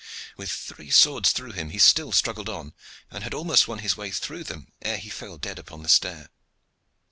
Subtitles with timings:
[0.35, 2.73] With three swords through him he still struggled on,
[3.11, 6.31] and had almost won his way through them ere he fell dead upon the stair.